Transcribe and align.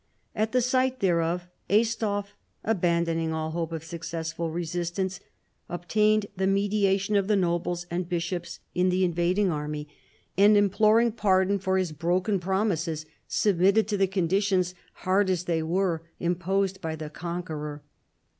At 0.33 0.51
the 0.51 0.61
sight 0.61 0.99
thereof, 0.99 1.47
Aistulf, 1.69 2.33
abandoning 2.63 3.33
all 3.33 3.51
hope 3.51 3.71
of 3.71 3.83
successful 3.83 4.49
resistance, 4.49 5.19
obtained 5.69 6.25
the 6.35 6.47
mediation 6.47 7.15
of 7.15 7.27
the 7.27 7.35
noblos 7.35 7.85
and 7.91 8.09
bishops 8.09 8.61
in 8.73 8.89
the 8.89 9.05
invading 9.05 9.51
army, 9.51 9.81
and, 9.81 9.85
PIPPIN, 9.85 10.01
KING 10.01 10.17
OF 10.17 10.31
THE 10.31 10.41
FRANKS. 10.41 10.55
lol 10.55 10.65
imploring 10.87 11.11
pardon 11.11 11.59
for 11.59 11.77
his 11.77 11.91
broken 11.91 12.39
promises, 12.39 13.05
submitted 13.27 13.87
to 13.89 13.97
the 13.97 14.07
conditions, 14.07 14.73
hard 15.05 15.29
as 15.29 15.43
they 15.43 15.61
were, 15.61 16.01
imposed 16.19 16.81
by 16.81 16.95
the 16.95 17.11
conqueror. 17.11 17.83